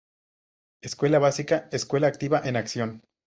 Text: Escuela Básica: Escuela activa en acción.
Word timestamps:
Escuela 0.81 1.19
Básica: 1.19 1.69
Escuela 1.71 2.07
activa 2.07 2.41
en 2.43 2.55
acción. 2.55 3.03